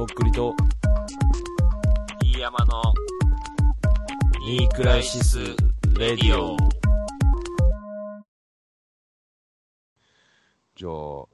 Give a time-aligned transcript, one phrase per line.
[0.00, 0.54] とっくりと、
[2.24, 2.82] 飯山の、
[4.46, 5.38] ニークライシス・
[5.98, 6.56] レディオ。
[10.74, 11.26] じゃあ、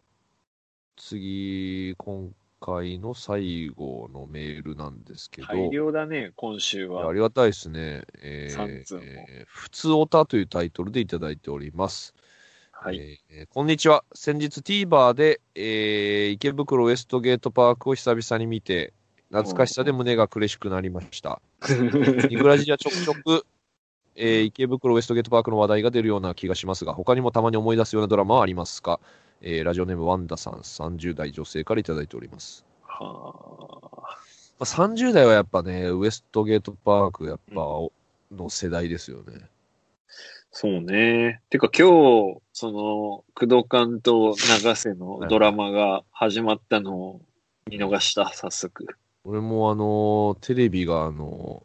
[0.96, 7.08] 次、今回の最後のメールなんですけど、大量だね、今週は。
[7.08, 8.02] ありがたいですね。
[8.18, 12.16] えー三通もえー普通オタというタイトルでいただいております。
[12.86, 13.18] はい。
[13.30, 14.04] えーこんにちは。
[14.14, 18.92] 先日 TVer で、えー池袋ウエストゲートパークを久々に見て、
[19.32, 21.42] 懐かしさで胸が苦しくなりました。
[22.30, 23.44] ニグラジはちょくちょく、
[24.14, 29.00] えー池袋ウエストゲートパークの話題が出るような気がしますが、他にもたまに思い出すようなドラマはありますか、
[29.40, 32.64] えーラジオネームワンダさん、30代女性からいただいております。
[32.84, 33.34] は
[34.60, 37.62] まあ、30代はやっぱね、ウエストゲートパークやっぱ、
[38.30, 39.50] の世代ですよね。
[40.58, 41.42] そうね。
[41.50, 41.86] てか今
[42.32, 47.20] 日、その、工藤館と長瀬のドラマが始まったのを
[47.70, 48.86] 見逃した、早速。
[49.24, 51.62] 俺もあのテレビがあの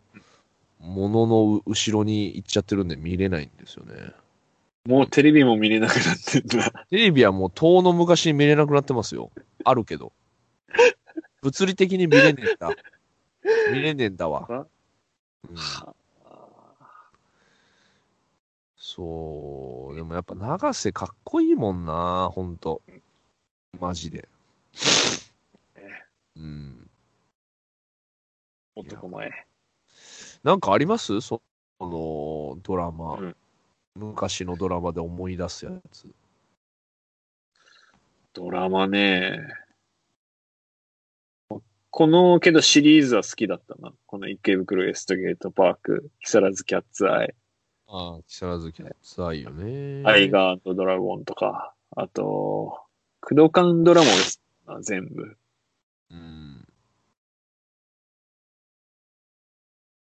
[0.81, 4.11] ものの後ろに行っちゃってるんで見れないんですよね。
[4.85, 6.85] もうテレビも見れなくなってんだ。
[6.89, 9.31] テレビはもう遠の昔に見れなくなってますよ。
[9.63, 10.11] あるけど。
[11.41, 12.75] 物理的に見れねえんだ。
[13.71, 14.45] 見れねえんだわ。
[14.49, 14.65] うん
[18.95, 19.95] そう。
[19.95, 22.81] でもやっぱ長瀬かっこいいもんな、ほんと。
[23.79, 24.27] マジで。
[26.35, 26.89] うん。
[28.75, 29.31] 男前。
[30.43, 31.21] なんかあります？
[31.21, 31.41] そ
[31.79, 33.35] のドラマ、うん
[33.93, 36.07] 昔のドラマで思い出すやつ。
[38.33, 39.37] ドラマね。
[41.89, 43.91] この、けどシリーズは好きだったな。
[44.05, 47.35] この池袋ウエストゲートパーク、木更津キャッツアイ、
[47.93, 50.01] ああ、木更津キャッツアイよね。
[50.09, 52.79] アイガードラゴンとか、あと、
[53.19, 55.37] 工藤館ドラマですな、全部。
[56.09, 56.65] うん。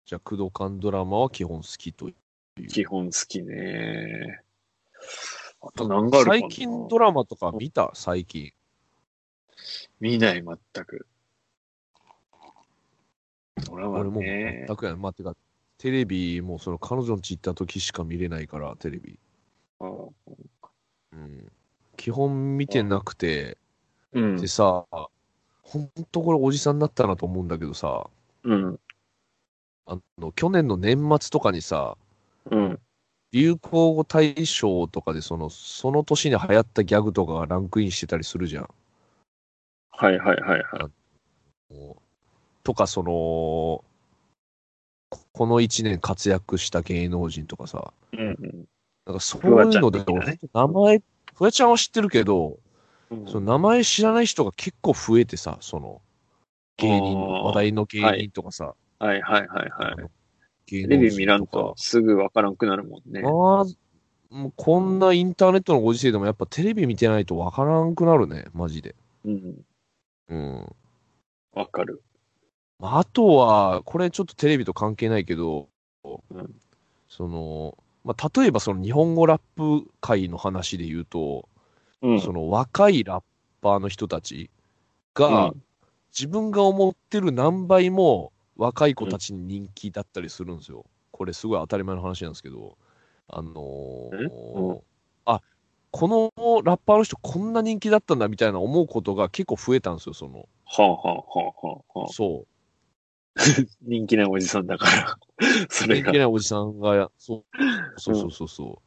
[0.08, 2.16] じゃあ、工藤館ドラマは基本好きとい
[2.58, 2.68] う。
[2.68, 4.42] 基本好きね。
[5.62, 7.92] あと何があるかな最近ドラマとか見た？
[7.94, 8.54] 最近。
[10.00, 11.06] 見ない、全く。
[13.68, 14.66] ドラマ俺もね。
[14.68, 15.02] 全くやん。
[15.02, 15.36] まあ、てか、
[15.78, 19.20] テレビもその彼女の家行った時しか見れないから、テレビ。
[19.80, 20.08] うん
[21.14, 21.52] うん。
[21.96, 23.58] 基本見てなくて、
[24.14, 24.48] うんで。
[24.48, 24.86] さ、
[25.62, 28.10] ほんとこれおじさんになったなと思うんだけどさ、
[28.44, 28.80] うん。
[29.86, 31.98] あの、去年の年末とかにさ、
[32.50, 32.80] うん。
[33.34, 38.70] 流行語大賞とかでその、その年に流行ったギャグとかがランクインしてたりするじゃん。
[39.92, 40.90] はいはいはいは
[41.70, 41.74] い。
[41.74, 42.02] もう
[42.64, 43.84] とか、その、
[45.38, 48.66] ここの一年活躍した芸能人とかさ、うんうん
[49.06, 51.02] なんかそういうので、ね俺名前、
[51.34, 52.58] フワちゃんは知ってるけど、
[53.10, 53.26] うん。
[53.26, 56.02] その名前知らない人が結構増えてさ、その、
[56.76, 59.96] 芸人、話題の芸人とかさ、はいはいはいはい。
[60.66, 63.22] 芸テレビ見らん人とすぐわからんくなるもんね。
[63.24, 63.32] ああ、
[64.36, 68.94] もうこんなインターネットのご時世でもやっぱテレビ見てないとわからんくなるね、マジで。
[69.24, 69.62] うん。
[70.28, 70.76] うん。
[71.54, 72.04] わかる。
[72.80, 75.70] まああとは、これちょっとテレビと関係ないけど、
[76.04, 76.56] うん
[77.10, 81.48] その、まあ、例えばその日本語ラップ界の話で言うと、
[82.02, 82.22] うん。
[82.22, 83.24] その若いラッ
[83.62, 84.50] パーの人たち
[85.14, 85.64] が、うん
[86.18, 90.84] 自分が思ってる何倍も若い子たちに人気だったりするんですよ。
[91.12, 92.76] これすごい当たり前の話なんですけど、
[93.28, 94.80] あのー
[95.26, 95.42] あ、
[95.92, 96.32] この
[96.64, 100.48] ラッパーの人こんな人気だったんだみたいな思うことが結構増えたんですよ、その。
[100.66, 101.22] はあはあは
[101.64, 102.08] あはあはあ。
[102.12, 102.57] そう。
[103.82, 105.18] 人気ないおじさんだから。
[105.70, 106.18] それが人気。
[106.18, 107.44] ないおじさんが、そう
[107.98, 108.82] そうそうそうそ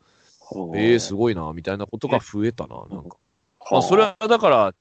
[0.72, 0.76] う。
[0.76, 3.16] えー、すごいな、みたいなことが増えたな、なんか。
[3.70, 4.74] まあ、それはだから、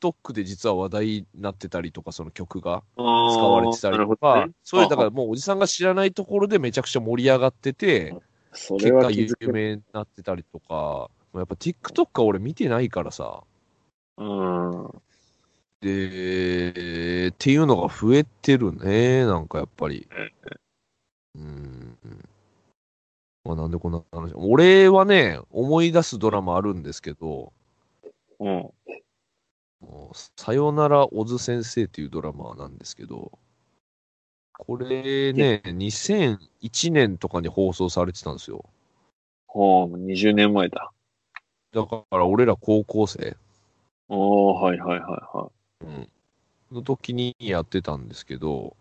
[0.00, 8.16] TikTok で実は話題になってたりとか、その曲が使使われてたりとか、そういう、だからら、もうおじさんが知らないところでめちゃくちゃ盛り上がってて、
[8.52, 9.52] それは結果有気づく。
[9.52, 13.44] 名になってたりとか、やっぱ TikTok は俺見てないからさ、
[14.18, 14.90] うん。
[15.82, 20.08] で、っていうのが増えてるね、なんかやっぱり。
[21.34, 21.98] うん。
[23.44, 24.32] まあなんでこんな話。
[24.36, 27.52] 俺はね、思い出すドラマあるんですけど、
[28.38, 28.70] うん。
[29.80, 33.32] もうさよなら小津先生っていうドラマなんですけど、
[34.52, 38.64] これね、2001年とかに放送されてたんですよ。
[39.48, 40.92] ほう、もう20年前だ。
[41.72, 43.36] だから俺ら高校生、
[44.08, 45.50] おー、はいはいはいは
[45.82, 46.08] うん、
[46.72, 48.76] の時にやってたんですけど、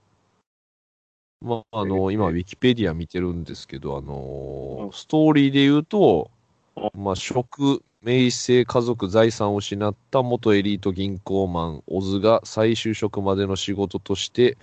[1.42, 6.30] まあ、あの、今、ウィキペディア見てるんですけど、あのうんストーリーで言うと
[6.76, 14.58] う、まあ、食、名声、家族、財産を失った元エリート銀行マン、オズが再就職までの仕事として、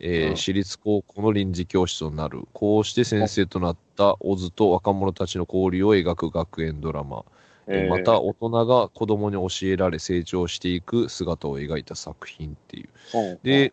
[0.00, 2.46] えーうん私立高校の臨時教室となる。
[2.52, 7.24] こうして先生となったオズと若者たちの交流を描く学園ドラマ。
[7.66, 7.88] えー。
[7.88, 12.88] また、大人が子供に教えられ成長していく姿を描いた作品っていう。
[13.18, 13.72] うんで、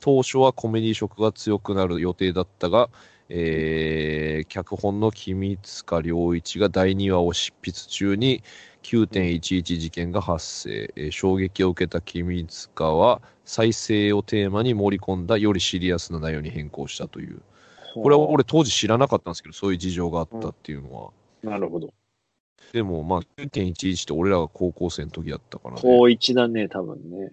[0.00, 2.88] 当初はコメディ色が強くなる予定だったが、
[3.28, 8.42] えー脚本の君塚良一が第2話を執筆中に
[8.82, 17.42] 9.11事件が発生、えー衝撃を受けた君塚は再生をテーマに盛り込んだよりシリアスな内容に変更したという。
[17.94, 21.10] これは俺当時知らなかったんですけどそういう事情があったっていうのは、
[21.42, 21.92] なるほど。
[22.72, 27.30] でもまあ9.11って俺らが高校生の時だったからね高一だね、多分ね。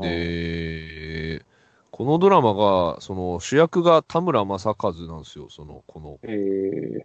[0.00, 1.44] で、
[1.90, 6.18] このドラマが、その主役が田村正和なんですよ、その、この。
[6.22, 7.04] え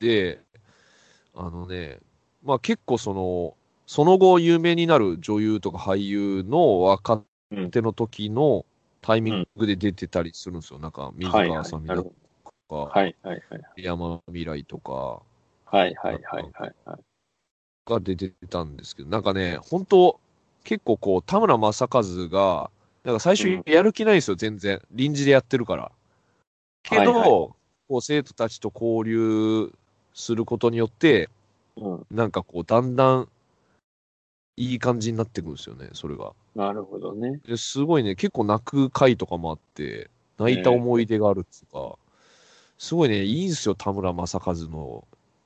[0.00, 0.40] ー、で、
[1.34, 1.98] あのね、
[2.42, 3.54] まあ結構その、
[3.86, 7.22] その後有名になる女優とか俳優の若
[7.70, 8.64] 手の時の
[9.02, 10.78] タイミングで出てたりするんですよ。
[10.78, 12.10] なんか、水川あさみだとか、
[12.70, 12.76] ど。
[12.86, 13.82] はいはいはい。
[13.82, 15.22] 山未来とか
[15.74, 17.00] はいはいはいはいはい。
[17.84, 20.20] が出てたんですけど、なんかね、本当
[20.62, 22.70] 結構こう、田村正和が、
[23.02, 24.80] なんか最初やる気ないんですよ、全然。
[24.92, 25.90] 臨時でやってるから。
[26.84, 27.56] けど、はいはいこ
[27.98, 29.72] う、生徒たちと交流
[30.14, 31.28] することによって、
[31.76, 32.06] うん。
[32.08, 33.28] なんかこう、だんだん、
[34.56, 36.32] いい感じになってくるんですよね、それが。
[36.54, 37.40] なるほどね。
[37.46, 41.98] ですごいね、結構泣く回とかもあって、泣いた思い出があるっていうか、
[42.78, 45.04] すごいね、いいんですよ、田村正和の、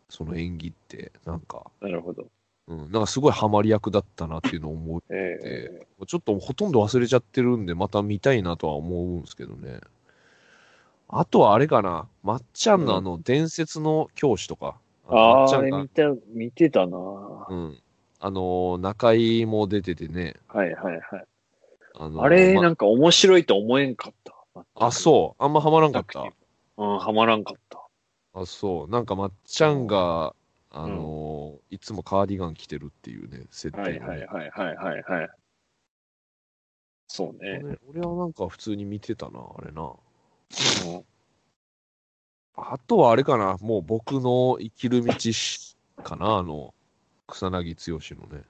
[0.08, 1.70] その演技って、なんか。
[1.80, 2.26] なるほど。
[2.68, 5.02] うん、なんかすごいハマり役だったなっていうのを思う。
[5.10, 9.80] えちょっとほとんど忘れちゃってるんで、また見たいなとは思うんですけどね。
[11.08, 14.76] あとはあれかな、まっちゃんのあの、伝説の教師とか。
[15.08, 16.02] ー、ああー、まっちゃんがあれ見、た、
[16.34, 16.98] 見てたな
[17.48, 17.78] うん。
[18.20, 20.34] あの、中井も出ててね。
[20.48, 21.02] はいはいはい。
[22.00, 24.34] あのあれ、まなんか面白いと思えんかった。
[24.74, 25.42] あ、そう。
[25.42, 26.24] あんまハマらんかった。
[26.76, 27.77] うん、はまらんかった。
[28.40, 28.88] あ、そう。
[28.90, 30.34] なんかまっちゃんが、
[30.70, 33.98] あの、いつもカーディガン着てるっていうね、設定、ね。
[33.98, 35.28] はいはいはいはいはいはい。
[37.08, 37.60] そうね。
[37.64, 39.82] 俺俺はなんか普通に見てたな、あれな。
[39.82, 41.04] うん
[42.60, 46.74] あとはあれかな、もう僕の生きる道しかな、あの、
[47.28, 48.44] 草薙剛のね。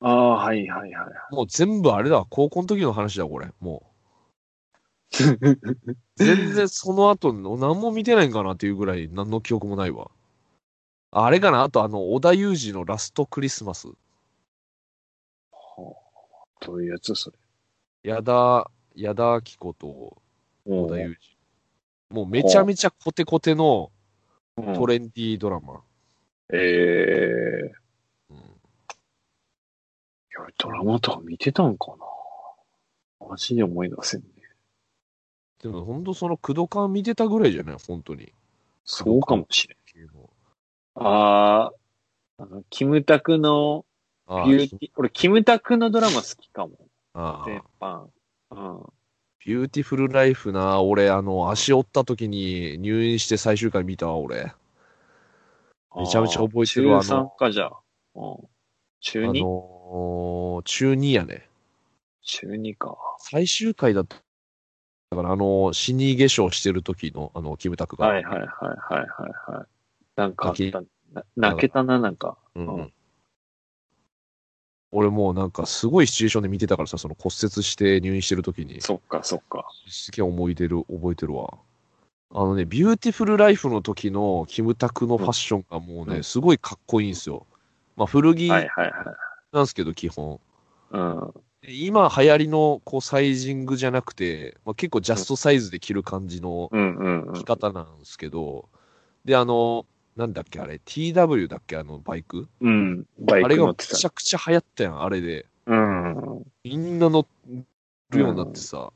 [0.00, 1.34] ああ、はいはいはい。
[1.34, 3.48] もう全部あれだ、高校の時の話だ、これ。
[3.60, 3.91] もう。
[6.16, 10.10] 全然その後の何も見てないんかなっていうぐらい何の記憶もないわ。
[11.10, 11.62] あれかな？
[11.62, 13.88] あとあの、織田裕二のラストクリスマス。
[16.60, 17.36] どういうやつそれ。
[18.04, 20.16] 矢田、矢田明子と
[20.64, 21.16] 織田う裕
[22.10, 22.16] 二。
[22.16, 23.90] もうめちゃめちゃコテコテの
[24.60, 25.82] んトレンディードラマ。
[26.52, 27.72] ええ
[28.30, 28.40] うんい
[30.38, 31.94] や、ドラマとか見てたんか
[33.20, 33.26] な？
[33.28, 34.26] マジで思い出せんね。
[35.62, 37.76] でも本当そのクドカン見てたぐらいじゃない？
[37.86, 38.32] 本当に。
[38.84, 39.78] そうかもしれん。
[40.94, 41.72] ああ、
[42.38, 43.86] あの、キムタクの
[44.26, 46.72] あビューティ、俺、キムタクのドラマ好きかも。
[47.14, 48.06] あ全般。
[48.50, 48.82] うん。
[49.44, 54.52] ビューティフルライフな、俺、あの、足折った時に入院して最終回見たわ、俺。
[55.96, 57.80] めちゃめちゃ覚えてるわあー中3かじゃあ。
[58.14, 58.36] うん。
[59.00, 59.40] 中あ 2?
[59.40, 61.48] のー中2やね。
[62.22, 62.96] 中2か。
[63.18, 64.16] 最終回だった。
[65.12, 68.06] だから、あの、死に化粧してる時の、あの、キムタクが。
[68.06, 69.66] はいはいはいはいはいはい。
[70.16, 70.80] なんか泣きた。
[71.12, 72.38] な泣けたな、なんか。
[72.54, 72.92] うん。
[74.90, 78.80] 俺もうなんかすごいシチュエーションで見てたからさ、その骨折して入院してる時に。
[78.80, 79.66] そっかそっか。
[79.86, 81.58] すげえ思い出る、覚えてるわ。
[82.30, 87.46] あのね、ビューティフルライフの時のキムタクのファッションがもうね、うんすごいかっこいいんですよ。
[87.96, 89.14] まあ古着はいなはいは
[89.52, 89.58] い。
[89.58, 90.40] んですけど、基本。
[90.92, 91.34] うん。
[91.62, 97.44] で今流行りのこうサイジングじゃなくて、まあ、結構ジャストサイズで着る感じのうんうんうん着。
[97.44, 98.68] 方なんですけど、
[99.24, 102.48] で、あの、なんだっけ、あれ、TW だっけ、あのバイク？
[102.60, 103.06] うん。
[103.20, 104.04] バイあれがめち。
[104.06, 105.46] ゃくちゃ流行ったやん、あれで。
[105.66, 106.42] うん。
[106.64, 107.26] みんな乗
[108.10, 108.92] るようになってさ、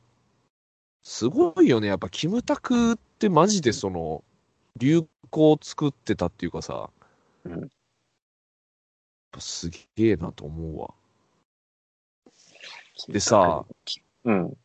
[1.03, 1.87] すごいよね。
[1.89, 4.25] やっぱ、キムタクってマジでその、
[4.77, 6.91] 流行を作ってたっていうかさ、
[7.45, 7.69] うんやっ
[9.33, 10.95] ぱすげえなと思うわ。
[13.09, 13.65] でさ、
[14.25, 14.57] うん。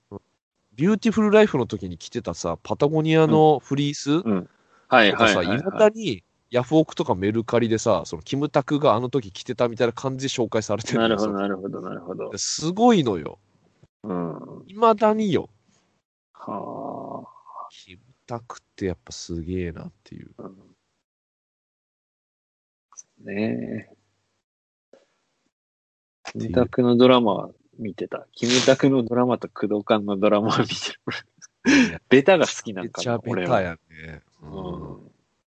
[0.73, 4.11] ビューティフルライフの時に着てたさ、パタゴニアのフリース
[4.87, 5.79] はいとかさ、はいはいいまはい。
[5.79, 12.31] だにヤフオクとかメルカリでさ、そのキムタクがあの時着てたみたいな感じで紹介されてるなるほどなるほどなるほど。
[12.37, 13.39] すごいのよ。
[14.03, 14.63] うん。
[14.67, 15.49] 未だによ。
[16.33, 17.25] は
[17.69, 20.31] キムタクってやっぱすげえなっていう。
[20.39, 20.49] あ。
[23.23, 23.89] ね。
[26.31, 27.49] キムタクのドラマ
[27.81, 28.27] 見てた。
[28.33, 30.73] キムタクのドラマと工藤館のドラマ見て
[31.65, 31.99] る。
[32.09, 33.45] ベタが好きなんかな、ベ。
[33.45, 34.21] タやね。
[34.41, 34.51] ううん
[35.07, 35.11] ん。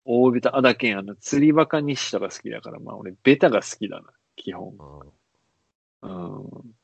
[0.05, 4.73] 大ベタ、あだけん、あの、釣りバカ西とか好きだから、まあ俺、ベタが好きだな、基本。
[6.01, 6.75] うんうん。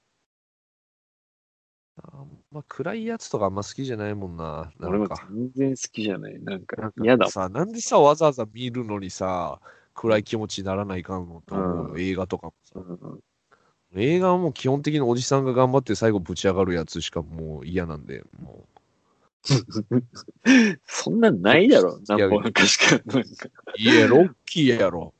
[2.02, 4.72] あんま暗いやつとかあんま好きじゃないもんな。
[4.80, 5.08] な俺も。
[5.30, 6.42] 全然好きじゃない。
[6.42, 7.30] なんかなん、か嫌だ。
[7.30, 9.60] さ、なんでさ、わざわざ見るのにさ、
[9.94, 12.80] 暗い気持ちにならないかんのと思うよ、うん映画とかもさ。
[12.80, 13.20] うん
[13.96, 18.66] 映画はもう基本的におじさんが頑張って最後ぶち上がるやつしかもう嫌なんで、も
[20.86, 22.98] そんなんないだろ、何本かしか。
[23.78, 25.14] いや、ロッキーやろ。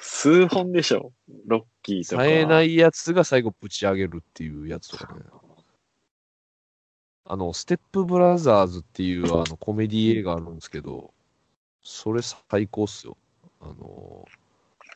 [0.00, 1.12] 数本でしょ。
[1.46, 2.22] ロッキーとか。
[2.22, 5.20] 冴えないやつが最後ぶち上げるっていうやつとかね。
[7.24, 11.12] あの、ステップブラザーズっていうあのコメディ映画あるんですけど、
[11.82, 13.16] それ最高っすよ。
[13.60, 14.24] あの、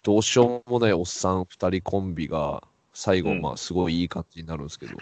[0.03, 4.97] どうしようもないおっさん二人コンビが最後、うんまあすごいいい感じになるんですけど、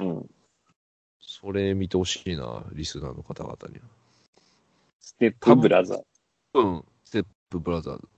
[0.00, 0.30] うん。
[1.20, 3.82] それ見てほしいな、リスナーの方々には。
[5.00, 6.00] ステップブラザー。
[6.54, 8.08] うん、ステップブラザーズ。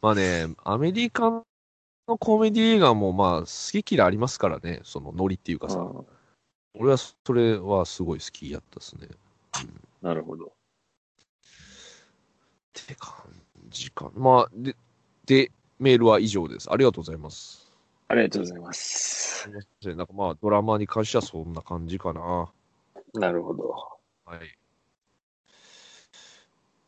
[0.00, 1.44] まあね、アメリカの
[2.18, 5.78] コメディ映画もまあ好き嫌いありますからね、そのノリっていうかさ。
[5.78, 6.06] うん
[6.80, 9.08] 俺はそれはすごい好きやったっすね。
[10.00, 10.44] なるほど。
[10.46, 10.50] っ
[12.72, 13.12] て感
[13.68, 14.12] じか。
[14.14, 14.76] まあ、で、
[15.28, 16.72] で、メールは以上です。
[16.72, 17.70] ありがとうございます。
[18.08, 19.50] ありがとうございます。
[19.84, 22.20] なんかまあ、ドラマに関してはそんな感じかな。
[22.20, 22.52] は
[23.12, 23.74] なるほど。
[24.26, 24.32] い。
[24.32, 24.38] っ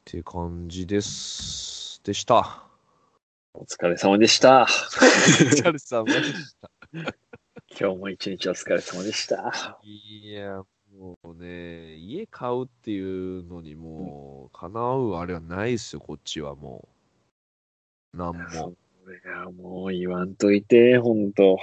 [0.07, 2.01] て感じです。
[2.03, 2.65] でした。
[3.53, 4.63] お疲れ様でした。
[4.63, 6.71] お疲れ様でした。
[7.79, 9.79] 今日も一日お疲れ様でした。
[9.83, 10.63] いや、
[10.99, 17.00] もうね、家買うっていうのにもう、叶うあれはないっすよ、こっちはもう。
[18.13, 18.75] なんも。
[19.05, 21.59] それがもう言わんといて、ほんと。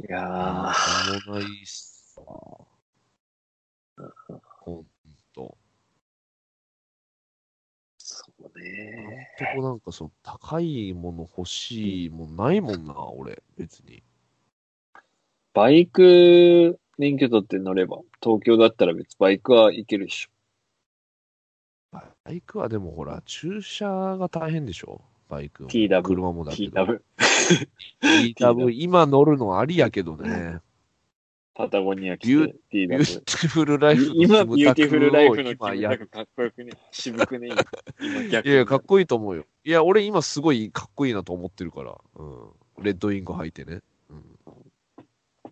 [0.00, 2.66] いやなー、んもないっすわ。
[4.60, 4.86] ほん
[5.34, 5.58] と。
[7.98, 9.28] そうね。
[9.38, 14.02] とこなんかその高いもの欲しいもんないもんな、俺、別に。
[15.52, 20.30] バイク免許取って乗れば、東京だったら別バイクは行けるでしょ。
[22.28, 25.00] バイクはでもほら、駐車が大変でしょ？
[25.30, 25.70] バイクも。
[25.70, 26.84] TW 車もだけど。
[26.84, 27.00] TW、
[28.36, 30.58] TW、今乗るのありやけどね。
[31.54, 33.20] パタゴニア来ビュて、ビュー。
[33.20, 36.72] ティフルライフの今、ビューティフルライフのキムタクかっこよくね。
[36.92, 37.48] 渋くね。
[37.98, 39.46] 今逆いやいや、かっこいいと思うよ。
[39.64, 41.96] いや、俺今すごいかっこいいなと思ってるから。
[42.16, 42.50] うん。
[42.84, 43.80] レッドウィング履いてね。
[44.10, 44.38] うん。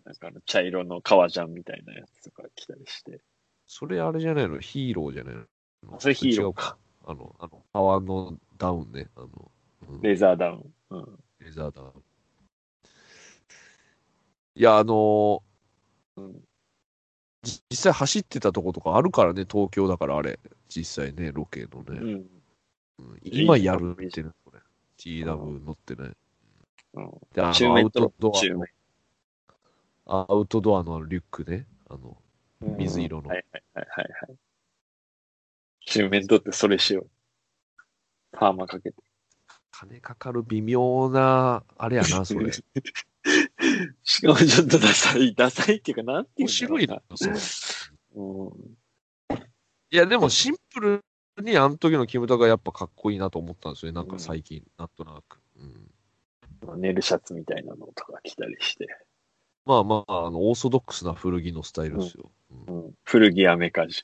[0.05, 3.19] なんかあの茶色の革ジャンみたいなやつとか着たりして。
[3.65, 4.59] それあれじゃないの？
[4.59, 5.41] ヒーローじゃないの？
[5.41, 5.45] あ
[5.99, 6.77] それヒーローか。
[7.05, 9.09] あの、あの、パワーのダウンね。
[9.15, 9.51] あの、
[9.89, 10.73] うん、レザーダウン。
[10.89, 11.19] うん。
[11.39, 11.91] レザーダウン。
[14.55, 15.43] いや、あの
[16.15, 16.41] うん
[17.43, 20.39] じ実際走ってたとことかあるからね、東京だからあれ。
[20.67, 21.99] 実際ね、ロケのね。
[21.99, 22.09] うん。
[22.09, 22.27] うん
[23.23, 24.59] 今やるってね、これ。
[24.97, 26.09] TW 乗ってね。
[26.95, 27.11] うん。
[27.33, 28.65] で、あのアウトとドアの。
[30.07, 31.67] アウトドアのリュックね。
[31.89, 32.17] あの、
[32.59, 34.37] 水色のはいはいはいはい
[35.87, 35.93] はい。
[35.93, 37.09] 中面取ってそれしよう。
[38.31, 38.97] パーマかけて。
[39.71, 42.51] 金かかる微妙な、あれやな、それ。
[44.03, 45.35] しかもちょっとダサい。
[45.35, 47.35] ダサいっていうか、なんていう面白いな、それ。
[48.15, 48.77] のうん。
[49.91, 51.05] いや、でもシンプル
[51.43, 53.95] にあの時のキムタクがやっぱかっこいいなと思ったんですよね。
[53.95, 55.39] なんか最近、なんとなく。
[56.65, 58.87] うん、寝るシャツみたいなのとか着たりして。
[59.65, 62.31] まあまあ、あの、オーソドックスな古着のスタイルですよ。
[62.67, 62.93] うんうん。
[63.03, 64.03] 古着アメカジ。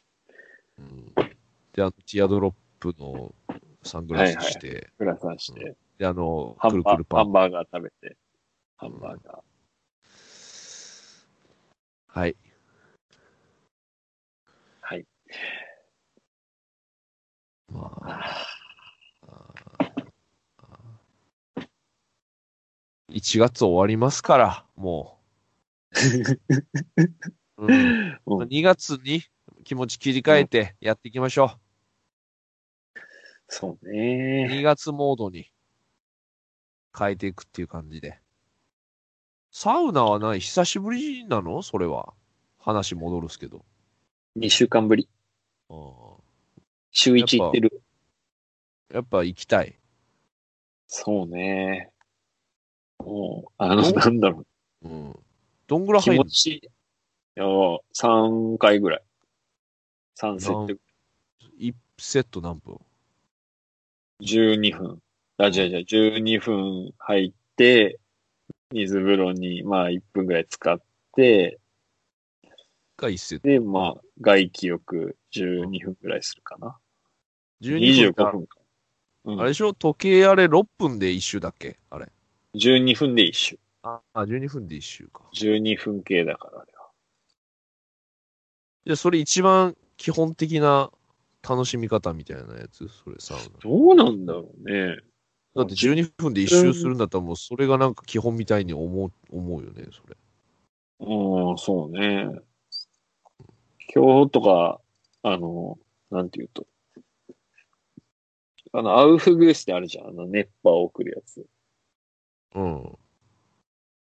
[1.74, 3.34] うんで、あの、ティアドロップの
[3.82, 5.76] サングラスして、グラサンして。
[5.98, 7.20] で、あの、ハンバくるくるパン。
[7.24, 8.18] ハンバーガー食べて。
[8.78, 9.42] ハンバーガー。
[12.08, 12.36] はい。
[14.82, 15.06] はい。
[17.72, 18.48] まあ、
[19.28, 19.54] あ
[23.12, 25.24] 1月終わりますから、もう。
[27.58, 29.24] うん、うん2月に
[29.64, 31.60] 気持ち切り替えてやっていきましょ
[33.48, 33.92] そうう。
[33.92, 34.48] ね。
[34.50, 35.52] 2月モードに
[36.98, 38.20] 変えていくっていう感じで。
[39.52, 40.40] サウナはない？
[40.40, 41.62] 久しぶりなの？
[41.62, 42.14] それは。
[42.60, 43.66] 話戻るっすけど。
[44.38, 45.10] 2週間ぶり。
[45.70, 45.92] うん
[46.92, 47.82] 週1行ってる。
[48.94, 49.80] やっぱ行きたい。
[50.88, 51.92] そうね。
[53.00, 54.46] もう、あの、なんだろ
[54.84, 54.88] う。
[54.88, 55.20] うん。
[55.66, 56.58] どんぐらい気入る持ちいい。
[56.58, 56.62] い
[57.36, 59.02] や、3回ぐらい。
[60.20, 60.74] 3セット。
[61.60, 62.80] 1セット何分？
[64.24, 65.00] 12分。
[65.38, 68.00] あ、じゃあじゃあ12分入って、
[68.72, 70.82] 水風呂にまあ1分ぐらい使っ
[71.16, 71.60] て、
[72.98, 73.48] が一セット。
[73.48, 76.78] で、まあ外気浴12分ぐらいするかな。
[77.62, 78.32] 12 25分か。
[78.32, 78.60] 分か。
[79.26, 79.74] うん、あれでしょ？
[79.74, 81.78] 時計あれ6分で一周だっけ？
[81.90, 82.12] あれ。
[82.56, 83.60] 12分で一周。
[83.84, 85.24] あ、あ12分で一周か。
[85.34, 86.90] 12分系だからあれは。
[88.86, 90.92] じゃあそれ一番基本的な
[91.48, 92.88] 楽しみ方みたいなやつ？
[92.88, 93.44] それサウナ。
[93.62, 94.98] どうなんだろうね。
[95.56, 100.16] だって12分で一周するんだったらもうそれがなんか基本みたいに思う、思うよね、それ。
[101.02, 102.28] うん、そうね。
[103.94, 104.80] 今日とか、
[105.22, 105.78] あの、
[106.10, 106.66] なんていうと。
[108.72, 110.08] あの、アウフグースってあるじゃん。
[110.08, 111.46] あの、熱波を送るやつ。
[112.56, 112.98] うん。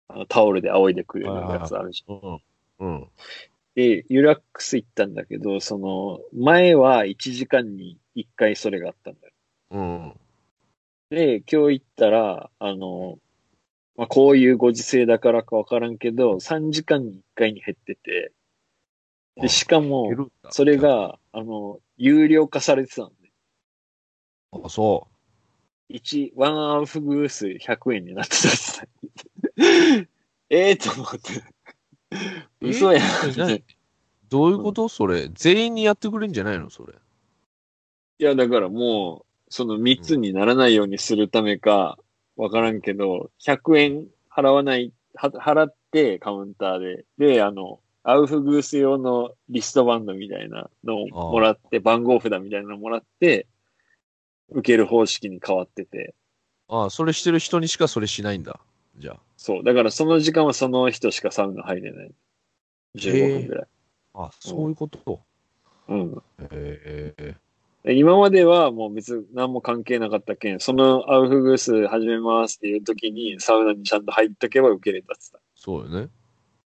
[0.09, 2.17] あのタオルで仰いでくれるやつあるじゃん。
[2.17, 2.41] うん。
[2.79, 3.09] うん。
[3.75, 9.35] で、ユラックス行ったんだけど、その、前は1時間に1回それがあったんだよ。
[9.71, 10.21] うん。
[11.11, 13.19] で、今日行ったら、あの、
[13.97, 18.33] まあ、こういうご時世だからかわからんけど、3時間に1回に減ってて、
[19.37, 20.11] で、しかも
[20.51, 23.33] それ、が、あの、有料化されてたのね。
[24.53, 25.09] あ、そ
[25.91, 28.89] 1、ワンアウフグース100円になってたっ
[29.57, 30.09] て
[30.51, 31.52] ええと思って。
[32.61, 32.69] う。
[32.69, 33.37] 嘘やえん。
[33.37, 33.65] 何？
[34.29, 34.89] どういうこと？
[34.89, 35.29] それ。
[35.35, 36.71] 全員にやってくれんじゃないの？
[36.71, 36.95] それ。
[38.19, 41.99] いや、だからもう、その密にならないようにするためか、
[42.37, 53.47] わからんけど、100円払わない、は払ってカウンターで、で、あの、アウフグース用のリストバンドみたいなのをもらって、番号札みたいなのもらって、
[54.51, 56.15] 受ける方式に変わってて、
[56.69, 58.59] あそれしてる人にしかそれしないんだ。
[58.99, 59.65] じゃそう。
[59.65, 62.13] だからその時間はその人しかサウナ入れない。
[62.97, 63.67] 15分ぐらい。
[64.15, 64.25] あ。
[64.25, 65.21] あ、そういうこと？
[65.89, 66.23] うん。
[66.51, 67.37] へえ。
[67.85, 75.23] で今まではもう別に何も関係なかったけん、そのアウフグース始めますっていう時にサウナにちゃんと入っとけば受けれたって
[75.57, 76.09] そうよね。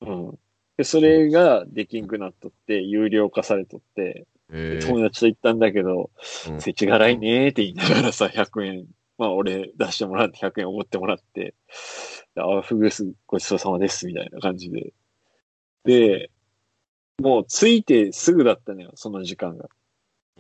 [0.00, 0.38] うん。
[0.76, 4.86] で、それができんくなっとって、有料化されとって、へえ。
[4.86, 6.10] 友達と行ったんだけど、
[6.48, 8.86] うんせちがらいねーって言いながらさ、100円、
[9.18, 11.54] まあ俺出してもらって100円おごってもらって、
[12.34, 14.92] でアウフグースごちそうさまですみたいな感じで。
[15.84, 16.30] で、
[17.18, 19.68] もう着いてすぐだったのよ、その時間が。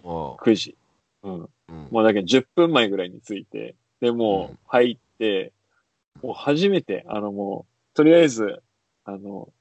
[0.04, 0.76] あ9時。
[1.22, 1.48] うん。
[1.68, 1.88] うん。
[1.90, 5.52] もうだけど10分前ぐらいに着いて、で、もうんう入って、
[6.22, 8.62] もう初めて、あのもう、とりあえず、
[9.04, 9.52] あの、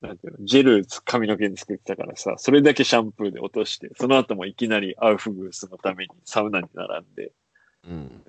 [0.00, 7.32] なんていうの、ジェル髪の毛に作ってたからさ、それだけシャンプーで落として、その後もいきなりアウフグースのためにサウナに並んで、うん。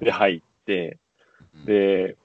[0.01, 0.99] で、入って、
[1.65, 2.15] で、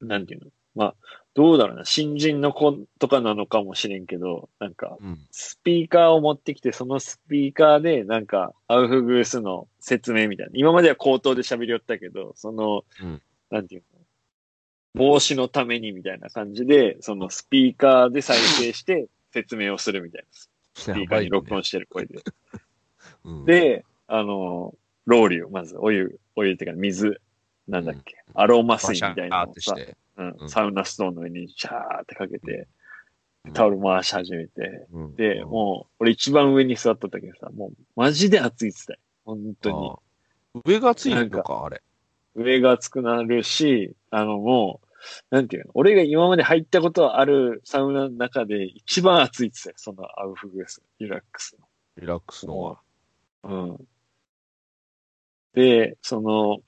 [0.00, 0.50] なんていうの？
[0.74, 0.94] まあ、
[1.34, 5.18] どうだろうな、新人の子とかなのかもしれんけど、なんか、うん。
[5.30, 10.52] スピーカーを持ってきて、そのスピーカーで、なんか、アウフグースの説明みたいな。
[10.54, 14.00] 今までは口頭で喋りよったけど、その、うんなんていうの？
[14.94, 20.28] 防止のためにみたいな感じで、そのスピーカーで再生して 説明をするみたいな。
[20.74, 22.20] スピーカーに録音してる声で。
[23.24, 24.74] うん、で、あの、
[25.10, 27.20] ロウリュを、まず、お湯、お湯っていうか水、
[27.68, 29.74] なんだっけ、アロマ水みたいなのをさ。
[30.16, 32.68] うんうんサウナストーンの上にシャーってかけて、
[33.44, 38.98] うんタオル回し始めて、うんで、もう、俺一番上に座っとったけどさ、もう、マジで暑いっつったよ。
[39.24, 39.70] 本当
[40.54, 40.62] に。
[40.66, 41.80] 上がついのか、あれ。
[42.34, 49.74] 上が熱くなるし、あの、もう、なんていうの俺が今まで入ったことあるサウナの中で一番暑いっつったよ。
[49.78, 51.56] そのアウフグース、リラックス
[51.96, 52.80] リラックスのは。
[53.42, 53.68] の。
[53.68, 53.86] うん。
[55.54, 56.58] で、その、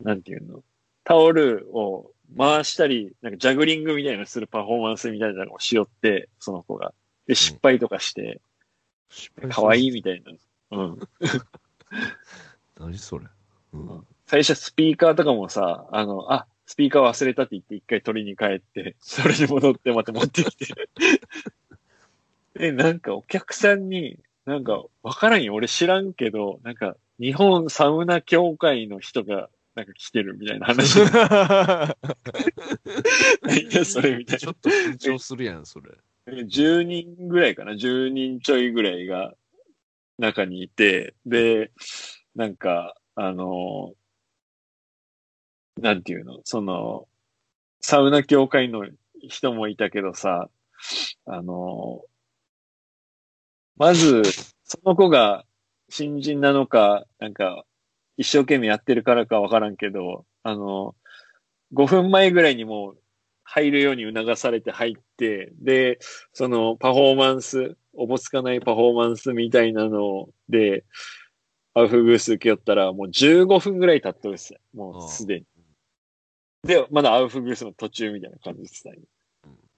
[0.00, 0.62] なんていうの？
[1.04, 6.94] タオルを回したり、なんかジャグリングみたいなのするパフォーマンスみたいなのをしよって、その子が。
[7.26, 8.40] で、失敗とかして、
[9.50, 10.32] 可愛いみたいな。
[10.78, 10.98] うん。
[12.78, 13.26] 何それ。
[13.74, 14.06] うん。
[14.26, 20.66] 最初スピーカーとかもさ、あの、あ、スピーカー忘れたって言って一回取りに帰って、それに戻ってまた持ってきて。
[22.54, 25.54] で、なんかお客さんに、なんかわからんよ。
[25.54, 30.96] 俺知らんけど、なんか日本サウナ協会の人がなんか来てるみたいな話。
[30.96, 31.00] い
[33.72, 35.92] や、それみたいちょっと緊張するやん、それ。
[36.26, 36.42] な。
[36.42, 37.74] 10人ぐらいかな。
[37.74, 39.34] 10人ちょいぐらいが
[40.18, 41.70] 中にいて、で、
[42.34, 43.94] なんか、あの、
[45.80, 47.06] なんていうの、その、
[47.80, 48.84] サウナ協会の
[49.28, 50.50] 人もいたけどさ、
[51.26, 52.02] あの、
[53.76, 54.22] まず、
[54.64, 55.44] その子が
[55.92, 57.66] 新人なのか、なんか、
[58.16, 60.94] 一生懸命やってるからかわからんけど、あの、
[61.74, 62.98] 5分前ぐらいにもう
[63.44, 65.98] 入るように促されて入って、で、
[66.32, 70.84] そのパフォーマンス、おぼつかないパフォーマンスみたいなので、
[71.74, 74.60] アウフグース受け負ったら、もう15分ぐらい経っとるっすよ。
[74.72, 75.46] もうすでに。
[76.64, 78.94] で、まだアウフグースの途中みたいな感じですね。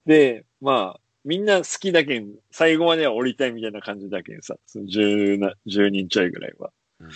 [0.07, 6.70] で、まあ、みんな好きだけん、最後までは降りたいみたいな感じだけんさ、その10な、10人ちょいぐらいは。
[7.00, 7.10] うん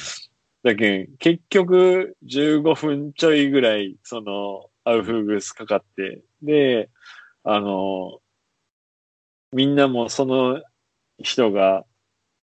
[0.65, 6.91] だけん、結局、15分ちょいぐらい、その、アウフグースかかって、で、
[7.45, 8.19] あの、
[9.53, 10.61] みんなもその
[11.23, 11.85] 人が、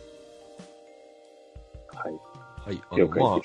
[1.88, 2.14] はい。
[2.66, 2.82] はい。
[2.90, 3.40] あ了の、まあ。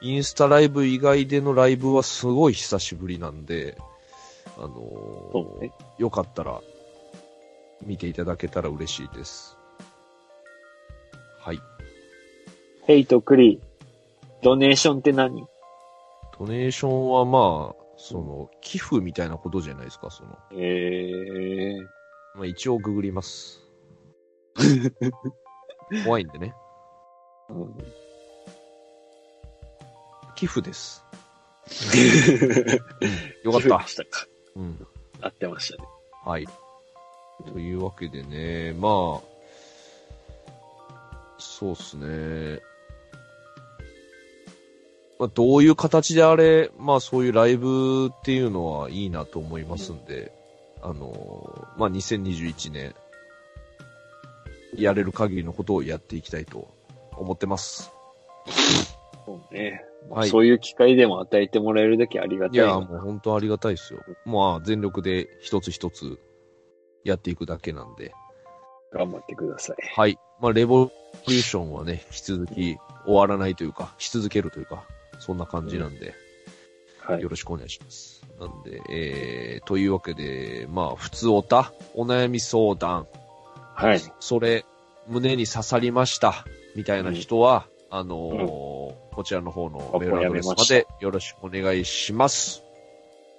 [0.00, 3.76] インスタライブ以外でのライブはすごい久しぶりなんで、
[4.58, 5.72] あのね。
[5.98, 6.60] よかったら
[7.86, 9.56] 見ていただけたら嬉しいです。
[11.40, 11.60] はい。
[12.86, 13.60] ヘイトクリー。
[14.42, 15.46] ドネーションって何？
[16.38, 20.36] ドネーションはまあ、その、寄付みたいなことじゃないですか、その。
[20.56, 21.76] ええ
[22.34, 23.60] まあ一応ググります。
[26.04, 26.52] 怖いんでね。
[27.48, 27.76] うん
[30.34, 31.04] 寄付です。
[33.44, 33.86] よかった寄付で。
[33.86, 34.26] したか。
[34.56, 34.86] うん。
[35.20, 35.88] 合ってましたね。
[36.24, 36.48] はい。
[37.46, 39.20] というわけでね、まあ、
[41.38, 42.60] そうっすね。
[45.22, 50.32] まあ、どういう形であれ、まあそういうライブっていうのはいいなと思いますんで、
[50.82, 52.92] あの、まあ2021年、
[54.76, 56.66] やれる限りのことをやっていきたいと
[57.12, 57.92] 思ってます。
[59.24, 59.84] そうね。
[60.10, 62.64] はいそういう機会でも与えてもらえるだけありがたいな。
[62.64, 64.00] いや、もう本当ありがたいですよ。
[64.26, 66.18] まあ全力で一つ一つ
[67.04, 68.12] やっていくだけなんで。
[68.92, 69.76] 頑張ってください。
[69.94, 70.18] はい。
[70.40, 70.90] まあ、レボ
[71.28, 74.84] リューションはね、引き続き終わらないというか、し続けるというか、
[75.22, 76.14] そんな感じなんで、
[76.98, 77.28] はいよ。
[77.28, 78.22] ろしくお願いします。
[78.40, 83.06] なんで、えー、というわけで、まあ、普通おた、お悩み相談、
[83.74, 84.00] はい。
[84.20, 84.64] それ、
[85.08, 92.64] 胸に刺さりました、みたいな人は、あのーこちらの方のメールアドレスまでよろしくお願いします。